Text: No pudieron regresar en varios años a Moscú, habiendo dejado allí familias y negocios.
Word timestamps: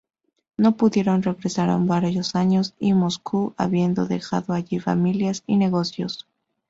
No 0.57 0.77
pudieron 0.77 1.21
regresar 1.21 1.69
en 1.69 1.85
varios 1.85 2.33
años 2.33 2.73
a 2.81 2.85
Moscú, 2.95 3.53
habiendo 3.55 4.07
dejado 4.07 4.53
allí 4.55 4.79
familias 4.79 5.43
y 5.45 5.57
negocios. 5.57 6.27